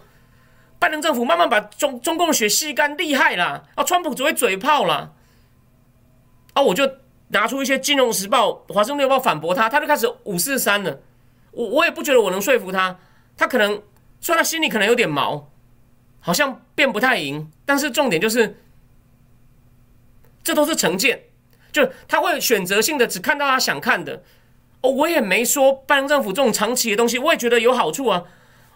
[0.78, 5.14] 拜登政府慢慢把中中共血吸干，厉害啦，啊，川普只会嘴炮啦，
[6.54, 6.88] 啊，我就。
[7.30, 11.00] 拿出一些《金融时报》《华盛顿邮报》反驳他，他就开始五四三了。
[11.52, 13.00] 我我也不觉得我能说服他，
[13.36, 13.82] 他可能
[14.20, 15.50] 虽然他心里可能有点毛，
[16.20, 18.62] 好像变不太赢，但是重点就是，
[20.44, 21.24] 这都是成见，
[21.72, 24.24] 就他会选择性的只看到他想看的。
[24.82, 28.24] 哦，我也没说拜登政府这种长期的东西，我也觉得有好处啊。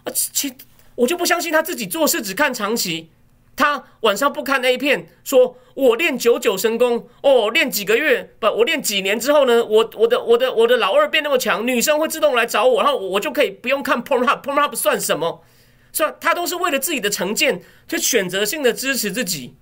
[0.04, 0.54] 啊，其
[0.96, 3.10] 我就不相信他自己做事只看长期。
[3.56, 15.44] 他晚上不看 A 片，说我练九九神功哦，练几个月不，我练几年之后呢，我我的我的我的老二变那么强，女生会自动来找我，然后我就可以不用看 Pornhub，Pornhub 算什么？
[15.92, 16.16] 是吧？
[16.20, 19.54] 他都是为了自己的成见，就选择性的支持自己。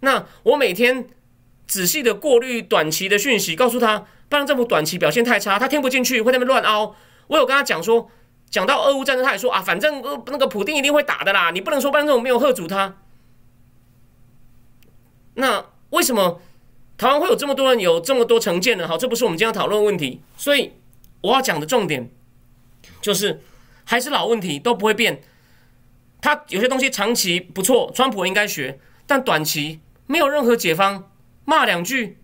[0.00, 1.06] 那我每天
[1.68, 6.96] 仔细的过滤短期的讯息，告诉他，拜登政府短期表现太差，他听不进去，会那边乱凹。
[7.28, 8.10] 我有跟他讲说。
[8.50, 12.96] 讲到俄乌战争，他也说啊，反正呃那个普丁一定会打的啦，你不能说拜登政府没有喝阻他。
[15.34, 16.42] 那为什么
[16.98, 18.88] 台湾会有这么多人有这么多成见呢？
[18.88, 20.20] 好，这不是我们今天要讨论的问题。
[20.36, 20.72] 所以
[21.20, 22.10] 我要讲的重点
[23.00, 23.40] 就是，
[23.84, 25.22] 还是老问题都不会变。
[26.20, 31.10] 他有些东西长期不错，川普应该学，但短期没有任何解方，
[31.44, 32.18] 骂两句，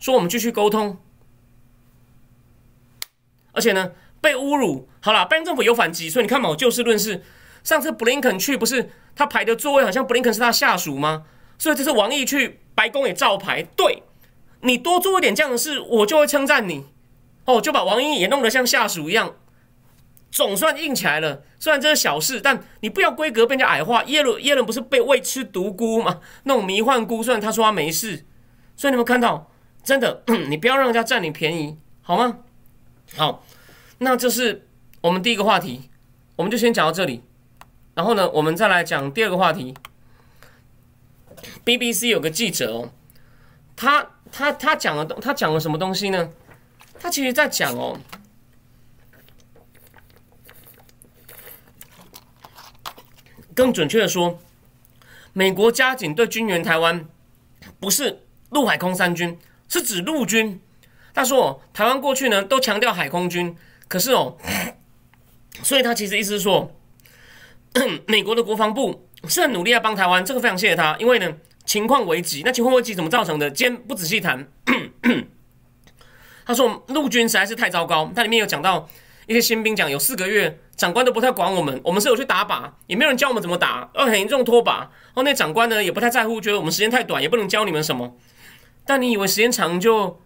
[0.00, 0.98] 说我们继续沟通，
[3.52, 3.92] 而且呢。
[4.22, 7.22] 被侮辱，好了，拜登政府有反击，所以你看嘛，我就事论事。
[7.62, 11.24] 上次布林肯去，不是他排的座位好像布林肯是他下属吗？
[11.58, 13.62] 所以这次王毅去白宫也照排。
[13.76, 14.02] 对，
[14.62, 16.86] 你多做一点这样的事，我就会称赞你。
[17.44, 19.34] 哦，就把王毅也弄得像下属一样，
[20.30, 21.42] 总算硬起来了。
[21.58, 24.02] 虽然这是小事，但你不要规格被人家矮化。
[24.04, 26.20] 耶伦耶伦不是被喂吃毒菇吗？
[26.44, 28.24] 那种迷幻菇，虽然他说他没事，
[28.76, 29.50] 所以你们看到，
[29.84, 32.38] 真的，你不要让人家占你便宜，好吗？
[33.16, 33.44] 好。
[34.02, 34.66] 那这是
[35.00, 35.88] 我们第一个话题，
[36.34, 37.22] 我们就先讲到这里。
[37.94, 39.74] 然后呢，我们再来讲第二个话题。
[41.64, 42.90] BBC 有个记者哦，
[43.76, 46.32] 他他他讲了他讲了什么东西呢？
[46.98, 48.00] 他其实在讲哦，
[53.54, 54.40] 更准确的说，
[55.32, 57.06] 美国加紧对军援台湾，
[57.78, 59.38] 不是陆海空三军，
[59.68, 60.60] 是指陆军。
[61.14, 63.56] 他说，台湾过去呢都强调海空军。
[63.92, 64.38] 可是哦，
[65.62, 66.74] 所以他其实意思是说，
[68.08, 70.96] 美国的国防部是很努力要帮台湾，这个非常谢谢他。
[70.98, 71.30] 因为呢，
[71.66, 73.50] 情况危急，那情况危急怎么造成的？
[73.50, 74.48] 今天不仔细谈。
[76.46, 78.88] 他说陆军实在是太糟糕，它里面有讲到
[79.26, 84.86] 一些新兵讲有四个月，长官都不太管我们，我们是有去打靶，也没有人教我们怎么打，而很严重拖靶。
[85.12, 88.16] 后那长官呢也不太在乎，觉得我们时间太短，也不能教你们什么。
[88.86, 90.18] 但你以为时间长就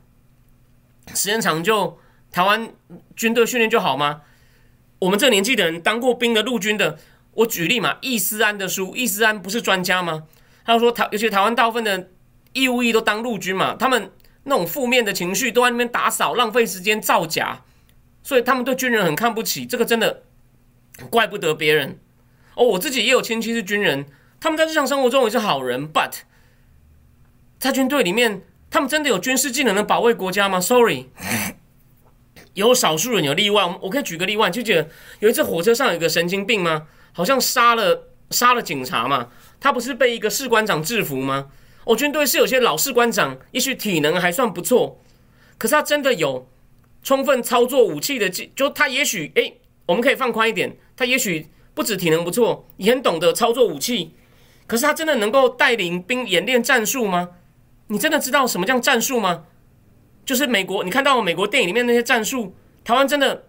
[1.12, 1.98] 时间长就？
[2.36, 2.70] 台湾
[3.16, 4.20] 军队训练就好吗？
[4.98, 6.98] 我们这年纪的人当过兵的陆军的，
[7.32, 10.24] 我举例嘛，易思安的书，易思安不是专家吗？
[10.62, 12.10] 他说台，尤其台湾大部分的
[12.52, 17.62] 义务役都当陆军嘛，他们那种负面的情绪都在那边打扫，浪费时间造假，
[18.22, 19.64] 所以他们对军人很看不起。
[19.64, 20.24] 这个真的
[21.08, 21.98] 怪不得别人
[22.54, 24.04] 哦，我自己也有亲戚是军人，
[24.38, 26.12] 他们在日常生活中也是好人，but
[27.58, 31.06] 在军队里面，他们真的有军事技能能保卫国家吗？Sorry。
[32.56, 34.88] 有少数人有例外，我可以举个例外，就觉得
[35.20, 36.86] 有一次火车上有个神经病吗？
[37.12, 39.28] 好像杀了杀了警察嘛，
[39.60, 41.48] 他不是被一个士官长制服吗？
[41.84, 44.98] 我军队是有些老士官长，也许体能还算不错，
[45.58, 46.48] 可是他真的有
[47.02, 54.14] 充分操作武器的技，就他也许诶，我们可以放宽一点，他也许不止体能不错，也很懂得操作武器，
[54.66, 57.28] 可是他真的能够带领兵演练战术吗？
[57.88, 59.44] 你真的知道什么叫战术吗？
[60.26, 63.44] 就是美国，你看到美国电影里面那些战术，台湾真的，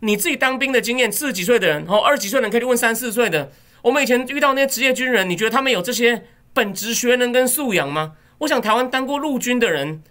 [0.00, 3.52] 你自己当兵的经验，四十几岁的人，哦，二十几岁的人可以问三四岁的。
[3.82, 8.14] 我们以前遇到那些职业军人，你觉得他们有这些本职学能跟素养吗？
[8.38, 10.02] 我想台湾当过陆军的人，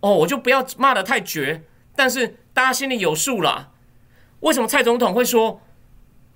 [0.00, 1.62] 哦，我就不要骂的太绝，
[1.94, 3.70] 但是大家心里有数啦。
[4.40, 5.60] 为什么蔡总统会说，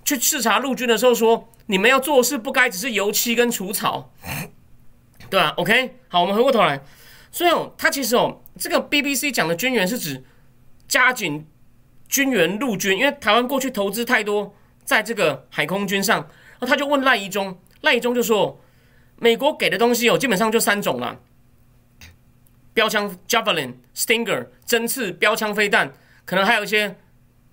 [0.05, 4.13] 去视察陆军的时候说，你们要做事不该只是油漆跟除草，
[5.31, 6.83] 对啊 o k 好，我们回过头来。
[7.33, 10.25] 所以哦，他其实哦，这个 BBC 讲的军援是指
[10.89, 11.47] 加紧
[12.09, 16.19] 军援陆军，因为台湾过去投资太多在这个海空军上。
[16.59, 18.61] 然后他就问赖宜中，赖宜中就说，
[19.17, 21.17] 美国给的东西哦，基本上就三种啦：
[22.75, 25.93] 标枪 Javelin、Stinger 针刺标枪飞弹
[26.25, 26.97] 可能还有一些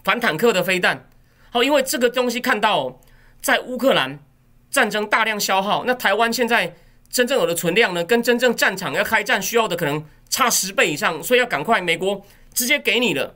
[0.03, 1.07] 反坦克的飞弹。
[1.51, 2.99] 好，因为这个东西看到
[3.41, 4.19] 在乌克兰
[4.69, 6.75] 战争大量消耗，那台湾现在
[7.09, 13.35] 真正有的存量呢，跟真正战场要开战需要的可能差十倍以上，所以要赶快美国直接给你了。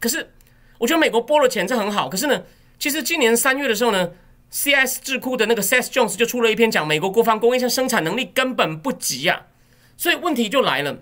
[0.00, 0.32] 可是
[0.78, 2.42] 我觉得美国拨了钱这很好，可是呢，
[2.78, 4.10] 其实今年三月的时候呢
[4.50, 9.46] ，CS 智库的那个 Seth Jones 就出了一篇讲美国国防工业生产能力根本不及呀，
[9.96, 10.98] 所以问题就来了。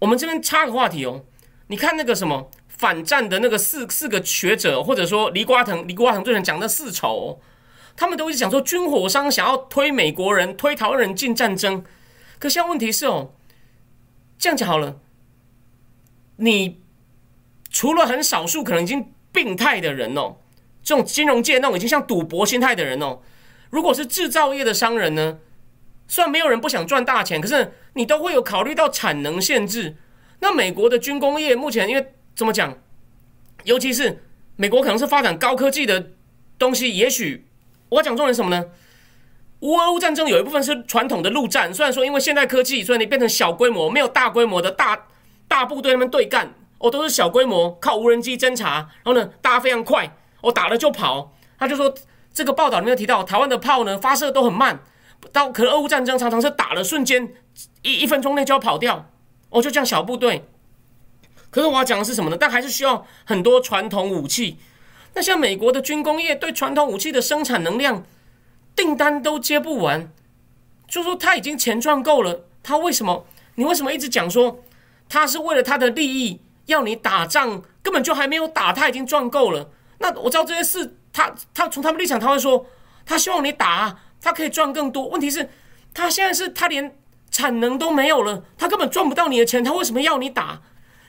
[0.00, 1.24] 我们这边插个话题哦，
[1.68, 7.40] 你看那个什么反战的那个四四个学者，或者说黎瓜藤、黎瓜藤最近讲的四丑，
[7.98, 11.82] 他们都一直讲说军火商想要推美国人、推台湾人进战争。
[12.38, 13.32] 可现在问题是哦，
[14.38, 15.00] 这样讲好了，
[16.36, 16.80] 你
[17.68, 20.36] 除了很少数可能已经病态的人哦，
[20.80, 23.18] 这种金融界那种已经像赌博心态的人哦，
[23.70, 25.40] 如果是制造业的商人呢？
[26.06, 29.96] 虽然没有人不想赚大钱，可是你都会有考虑到产能限制。
[30.38, 32.78] 那美国的军工业目前因为怎么讲，
[33.64, 34.22] 尤其是
[34.54, 36.12] 美国可能是发展高科技的
[36.56, 37.47] 东西，也许
[37.90, 38.64] 我讲重点什么呢？
[39.60, 45.06] 乌俄乌战争有一部分是传统的陆战，虽然说因为现代科技，所以你变成小规模，没有大规模的大
[45.48, 51.32] 大部队那边对干，哦，都是小规模靠无人机侦察，然后呢，大家非常快，我打了就跑。
[51.58, 51.92] 他就说
[52.32, 54.80] 这个报道里面提到，台湾的炮呢发射都很慢。
[55.32, 57.34] 到可能俄乌战争常常是打了瞬间
[57.82, 59.10] 一一分钟内就要跑掉，
[59.50, 60.44] 哦，就这样小部队。
[61.50, 62.36] 可是我要讲的是什么呢？
[62.38, 64.58] 但还是需要很多传统武器。
[65.14, 68.04] 那像美国的军工业对传统武器的生产能量
[68.76, 70.10] 订单都接不完，
[70.86, 73.26] 就说他已经钱赚够了，他为什么？
[73.54, 74.60] 你为什么一直讲说
[75.08, 77.62] 他是为了他的利益要你打仗？
[77.82, 79.70] 根本就还没有打，他已经赚够了。
[79.98, 82.66] 那我知道这些事，他他从他们立场他会说，
[83.04, 83.98] 他希望你打。
[84.20, 85.48] 他可以赚更多，问题是，
[85.94, 86.92] 他现在是他连
[87.30, 90.60] 产能都没有了，他根本赚不到你的钱，他为什么要你打？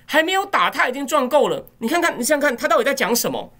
[0.06, 1.66] 还没有打，他已经赚够了。
[1.80, 3.52] 你看看，你想想看，他到底在讲什么？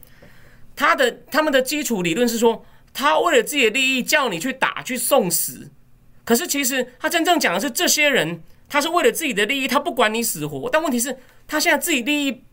[0.80, 5.70] 他的他们的基础理论是说，他为了自己的利益叫你去打去送死，
[6.24, 10.70] 可是其实他真正讲的是这些人，他是为了自己的利益，他不管你死活。
[10.70, 12.46] 但问题是，他现在自己利益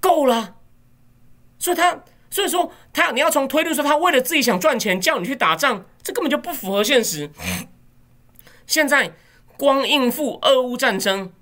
[0.00, 0.56] 够了，
[1.60, 2.02] 所以他。
[2.30, 7.30] 所以说，他你要从推论说，他为了自己想赚钱，叫你去打仗，这根本就不符合现实。
[8.66, 9.14] 现在
[9.56, 11.32] 光应付俄乌战争，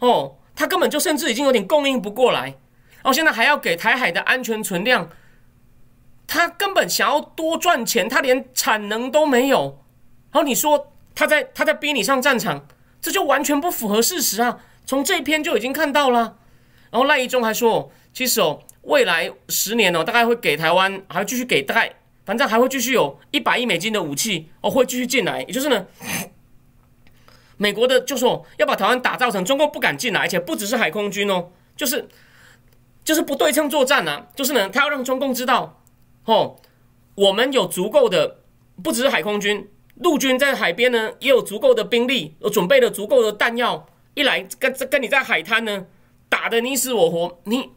[0.00, 2.58] 哦，他根本就甚至已经有点供应不过来，
[3.04, 5.08] 然后现在还要给台海的安全存量，
[6.26, 9.84] 他根本想要多赚钱，他连产能都没有。
[10.32, 12.66] 然后你说他在他在逼你上战场，
[13.00, 14.58] 这就完全不符合事实啊！
[14.84, 16.38] 从这篇就已经看到了。
[16.90, 18.60] 然后赖一中还说，其实哦。
[18.86, 21.90] 未来十年哦，大概会给台湾，还会继续给，大概
[22.26, 25.40] 反正还会继续有一百亿美金的武器哦，会继续进来。
[25.40, 25.86] 也就是呢，
[27.56, 32.06] 美国的就说要把台湾打造成中共不敢进来，而且不只是海空军哦，就是
[33.04, 35.80] 就是不对称作战啊，就是呢，他要让中共知道
[36.24, 36.56] 哦，
[37.14, 38.38] 我们有足够的，
[38.82, 45.86] 不只是海空军，陆军在海边呢也有足够的兵力，有准备了足够的弹药，一来跟跟你在海滩呢
[46.28, 47.70] 打的你死我活，你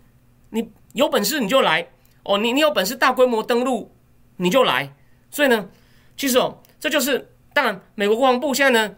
[0.49, 0.71] 你。
[0.93, 1.89] 有本事你就来
[2.23, 3.93] 哦，你你有本事大规模登陆
[4.37, 4.95] 你就来，
[5.29, 5.69] 所以呢，
[6.15, 8.95] 其实哦，这就是当然，美国国防部现在呢，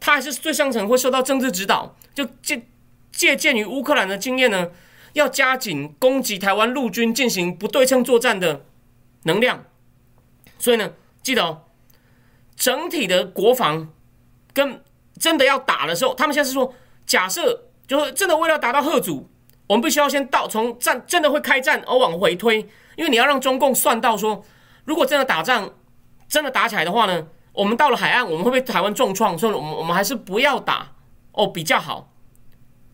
[0.00, 2.60] 他还是最上层会受到政治指导，就借
[3.12, 4.68] 借鉴于乌克兰的经验呢，
[5.12, 8.64] 要加紧攻击台湾陆军进行不对称作战的
[9.24, 9.64] 能量，
[10.58, 10.92] 所以呢，
[11.22, 11.62] 记得哦，
[12.56, 13.88] 整体的国防
[14.52, 14.82] 跟
[15.18, 16.74] 真的要打的时候，他们现在是说，
[17.06, 19.28] 假设就是真的为了达到贺主。
[19.66, 22.66] 我们必须要先到从战真的会开战而往回推，
[22.96, 24.42] 因为你要让中共算到说，
[24.86, 25.70] 如果真的打仗
[26.26, 30.90] 真的打起来的话呢，我们到了海岸我们会被台湾重创，所以我们我们还是不要打
[31.32, 32.10] 哦比较好。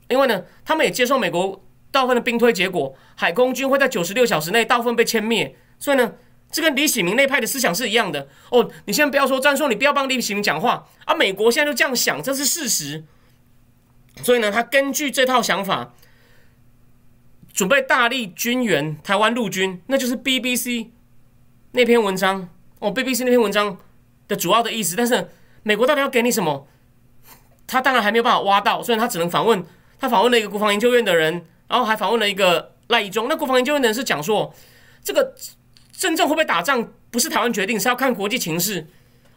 [0.09, 1.64] 因为呢，他们也接受美国
[1.95, 6.15] 大部分的兵推结果，海空军会在九十六小时内大部分被歼灭，所以呢，
[6.51, 8.69] 这跟李喜明那派的思想是一样的哦。
[8.87, 11.15] 你先不要说战术，你不要帮李喜明讲话啊。
[11.15, 13.05] 美国现在就这样想，这是事实。
[14.23, 15.95] 所以呢，他根据这套想法。
[17.55, 20.89] 准备大力军援台湾陆军，那就是 BBC
[21.71, 22.49] 那篇文章
[22.81, 22.93] 哦。
[22.93, 23.79] BBC 那篇文章
[24.27, 25.29] 的主要的意思，但是
[25.63, 26.67] 美国到底要给你什么？
[27.65, 29.65] 他当然还没有办法挖到，所以他只能访问。
[30.01, 33.27] 他访问了一个国防研究院的人，然后还访问了一个赖以中。
[33.29, 34.55] 那国防研究院的人是讲说，
[35.03, 35.35] 这个
[35.93, 38.87] 真正会不会打仗，不是台湾决定，是要看国际情势。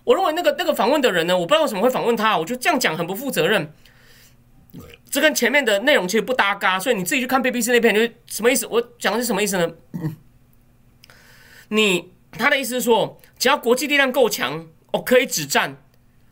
[0.04, 3.74] 我认为那个那个访问的人呢，我不知道为什么会访问他，我觉得这样讲很不负责任。
[5.10, 8.68] 这跟前面的内容其实不搭嘎，所以你自己去看 BBC 那篇，就什么意思？
[8.68, 9.72] 我讲的是什么意思呢？
[11.70, 15.78] 你他的意思是说，只要国际力量够强，哦，可以止战。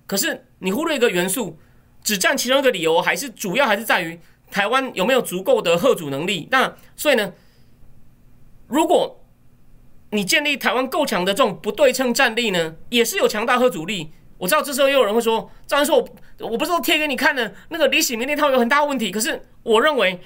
[0.06, 1.58] 可是你忽略一个元素，
[2.04, 4.20] 止战其中一个理由还是主要还是在于
[4.56, 6.48] 台湾有没有足够的贺主能力？
[6.50, 7.34] 那所以呢，
[8.68, 9.22] 如果
[10.12, 14.12] 你建立台湾够强的这种不对称战力呢，也是有强大贺主力。
[14.38, 19.12] 我知道这时候又有人会说，张然说我我不是都贴给你看的，那个李喜明那套有很大问题。
[19.12, 20.22] 可是我认为，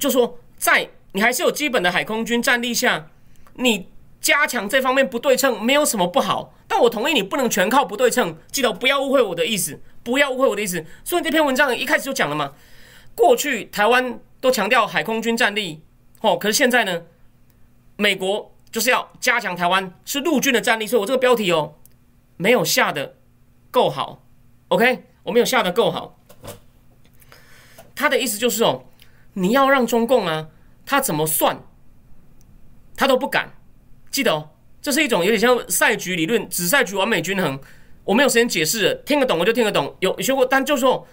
[0.00, 3.10] 就说在你还是有基本的海空军战力下，
[3.56, 6.54] 你加强这方面不对称没有什么不好。
[6.66, 10.84] 但我同意你不能全靠不对称，记得不要误会我的意思，不要误会我的意思。
[11.04, 12.52] 所以这篇文章一开始就讲了嘛，
[13.14, 15.82] 过去台湾都强调海空军战力，
[16.20, 17.02] 哦，可是现在呢，
[17.96, 18.54] 美国。
[18.70, 21.76] 就是要加强台湾是陆军的战力，所以我这个标题哦，
[22.36, 23.16] 没有下的
[23.70, 24.22] 够好
[24.68, 26.20] ，OK，我没有下的够好。
[27.94, 28.84] 他的意思就是哦，
[29.32, 30.48] 你要让中共啊，
[30.84, 31.62] 他怎么算，
[32.94, 33.54] 他都不敢。
[34.10, 34.50] 记得哦，
[34.82, 37.58] 这是一种有点像赛局理论，只赛局完美均衡。
[38.08, 39.94] 我没有时间解释，听得懂我就听得懂。
[40.00, 41.06] 有学过，但就说，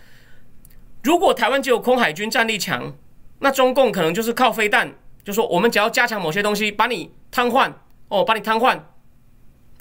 [1.04, 2.96] 如果台湾只有空海军战力强，
[3.40, 4.96] 那中共可能就是靠飞弹。
[5.22, 7.74] 就说我们只要加强某些东西，把你瘫痪
[8.08, 8.80] 哦，把你瘫痪，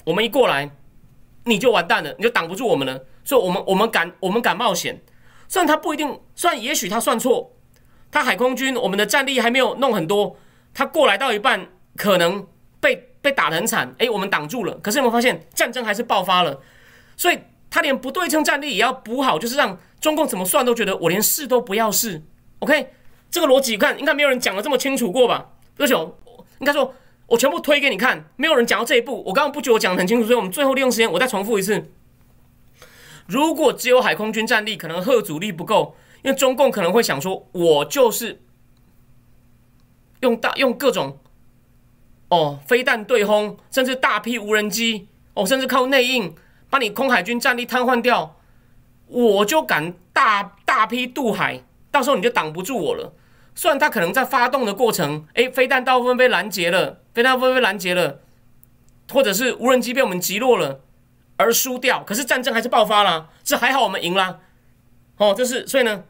[0.02, 0.68] 我们一过来，
[1.44, 3.04] 你就完蛋了，你就挡不住我们了。
[3.22, 5.00] 所以，我们我们敢我们敢冒险。
[5.46, 7.52] 虽然他不一定，虽然也许他算错，
[8.10, 10.36] 他海空军我们的战力还没有弄很多，
[10.74, 12.44] 他过来到一半可能
[12.80, 14.74] 被被打得很惨，诶，我们挡住了。
[14.78, 16.60] 可是有没有发现战争还是爆发了？
[17.16, 17.38] 所以
[17.70, 22.22] 他连不对称战力也要补好，就是让中共怎么算都觉得我连试都不要试。
[22.60, 22.92] OK。
[23.30, 25.50] 这个逻辑看，应该没有人讲的这么清楚过吧？
[25.76, 26.16] 不雄，
[26.60, 26.94] 应该说，
[27.26, 29.24] 我全部推给你看，没有人讲到这一步。
[29.26, 31.90] 我刚刚不觉得我讲的很清楚，所以我们最后利用时间，我再重复一次。
[33.26, 38.40] 如果只有海空军战力，可能核主力不够，因为中共可能会想说，我就是
[40.20, 41.18] 用大用各种
[42.28, 46.32] 哦飞弹对轰，甚至大批无人机哦，甚至靠内应
[46.74, 48.34] 把你空海军战力瘫痪掉，
[49.06, 51.62] 我就敢大大批渡海，
[51.92, 53.14] 到时候你就挡不住我了。
[53.54, 58.18] 虽然他可能在发动的过程，哎，飞弹大部分被拦截了，飞弹部分被拦截了，
[59.12, 60.80] 或者是无人机被我们击落了
[61.36, 64.40] 而输掉，可是战争还是爆发了，这还好我们赢了，
[65.18, 66.02] 哦，这是所以呢，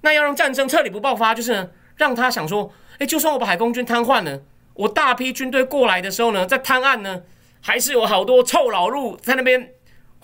[0.00, 4.42] 那要让战争彻底不爆发，就是呢，让他想说，哎，就算我把海空军瘫痪了，
[4.72, 7.22] 我大批军队过来的时候呢，在滩岸呢，
[7.60, 9.73] 还是有好多臭老路在那边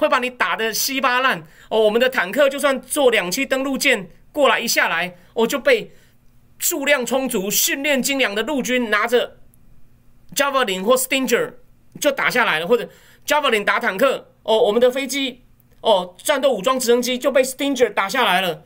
[0.01, 5.93] 会把你打得稀巴烂，哦，我们的坦克就算坐两栖登陆舰过来一下来，哦，就被。
[6.63, 9.39] 数量充足、训练精良的陆军拿着
[10.35, 11.55] Javelin 或 Stinger
[11.99, 12.87] 就打下来了，或者
[13.27, 15.43] Javelin 打坦克哦，我们的飞机
[15.81, 18.65] 哦，战斗武装直升机就被 Stinger 打下来了。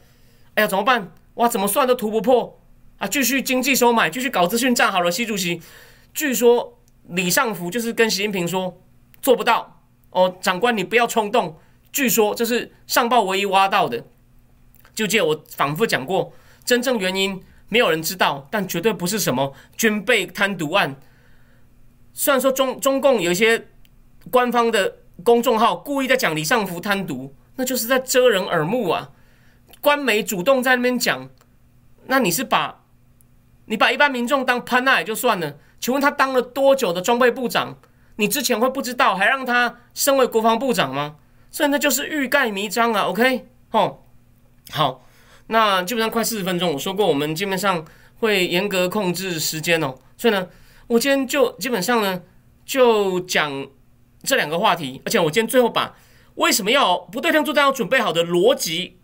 [0.55, 1.13] 哎呀，怎么办？
[1.35, 2.61] 哇，怎么算都突不破
[2.99, 3.07] 啊！
[3.07, 5.09] 继续经济收买，继续搞资讯战好了。
[5.09, 5.63] 习主席
[6.13, 6.77] 据说
[7.11, 8.83] 李尚福就是跟习近平说
[9.23, 9.74] 做不到
[10.15, 11.59] 哦，长官你不要冲动。
[11.93, 14.03] 据说这是上报唯一挖到的，
[14.95, 16.33] 就借我反复讲过，
[16.65, 17.43] 真正原因。
[17.71, 20.95] 没有人知道，但绝对不是什么军备贪渎案。
[22.13, 23.67] 虽然说中中共有一些
[24.31, 29.11] 官方的公众号故意在讲李尚福贪渎，那就是在遮人耳目啊。
[29.81, 31.29] 官媒主动在那边讲，
[32.07, 32.85] 那你是把
[33.65, 37.79] 你把一般民众当潘娜也就算了，请问他当了多久的装备部长？
[38.17, 41.17] 你之前会不知道，还让他升为国防部长吗？
[41.51, 43.03] 所以那就是欲盖弥彰啊。
[43.03, 44.05] OK，吼，
[44.71, 45.01] 好。
[45.47, 47.85] 那基本上快四十分钟，我说过我们基本上
[48.19, 50.49] 会严格控制时间哦，所以呢，
[50.87, 52.23] 我今天就基本上呢
[52.65, 53.67] 就讲
[54.23, 55.95] 这两个话题，而且我今天最后把
[56.37, 58.97] 为什么要不对称作战要准备好的逻辑，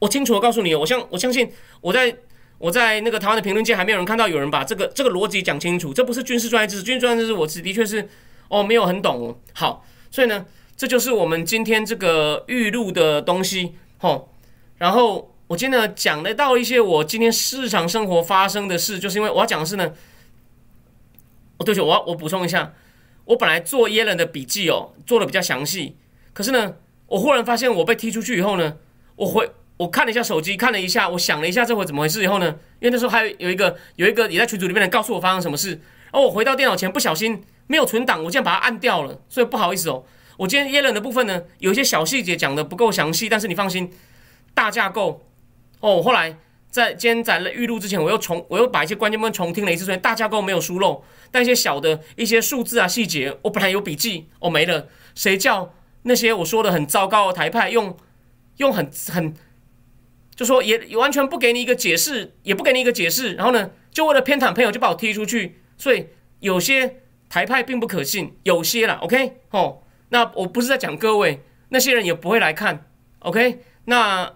[0.00, 2.16] 我清楚的告诉你，我相我相信我在
[2.64, 8.08] 我在那个台湾的评论界还没有人看到有人把这个这个逻辑讲清楚，这不是军事专业知识，军事专业知识我是的确是
[8.48, 14.30] 哦没有很懂，好，所以呢，这就是我们今天这个预录的东西，吼，
[14.78, 15.30] 然后。
[15.46, 19.92] 我今天呢讲得到一些我今天日常生活发生的事，就是因为我要讲的是呢，
[21.58, 22.72] 对不起，我要我补充一下，
[23.26, 25.96] 我本来做耶伦的笔记哦，做的比较详细，
[26.32, 26.76] 可是呢，
[27.08, 28.78] 我忽然发现我被踢出去以后呢，
[29.16, 29.50] 我回
[29.84, 32.46] 我看了一下手机，看了一下，我想了一下这会怎么回事以后呢，
[32.80, 35.72] 因为那时候还有有一个有一个也在群组里面的告诉我发生什么事，
[36.10, 40.02] 然后我回到电脑前不小心没有存档，我竟然把它按掉了，所以不好意思哦，
[40.38, 43.92] 我今天耶伦的部分呢，有一些小细节讲的不够详细，但是你放心，
[44.54, 45.22] 大架构。
[45.80, 46.34] 哦，后来
[46.70, 55.74] 在今天在了预录之前，我又重我又把一些关键部分重听了一次，所以大架构没有疏漏，但一些小的一些数字啊细节，我本来有笔记，哦没了，谁叫
[56.04, 57.94] 那些我说的很糟糕的台派用
[58.56, 59.34] 用很很
[60.34, 66.06] 就说也完全不给你一个解释，也不给你一个解释，然后呢，就为了偏袒朋友就把我踢出去，所以
[66.40, 72.86] 有些台派并不可信，有些啦，OK，哦，那我不是在讲各位，那些人也不会来看
[73.20, 74.32] ，OK，那。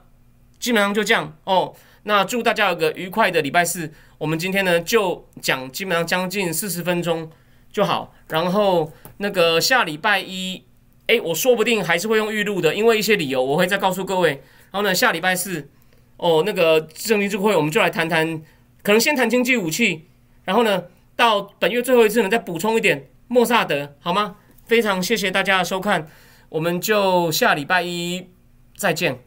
[0.61, 1.73] 基本上就这样哦。
[2.03, 3.93] 那祝大家有个愉快的礼拜四。
[4.19, 7.31] 我们今天呢就讲基本上将近四十分钟
[7.71, 8.13] 就好。
[8.29, 10.65] 然后那个下礼拜一，
[11.07, 14.31] 哎，我说不定还是会用预录的，因为一些理由我会再告诉各位。
[14.73, 15.71] 然后呢，下礼拜四，
[16.19, 18.43] 哦，那个政经智慧，我们就来谈谈，
[18.83, 20.05] 可能先谈经济武器，
[20.45, 20.85] 然后呢，
[21.17, 24.37] 到本月最后一次呢再补充一点莫萨德，好吗？
[24.67, 26.07] 非常谢谢大家的收看，
[26.51, 28.29] 我们就下礼拜一
[28.77, 29.19] 再见，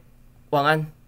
[0.51, 1.00] 晚安。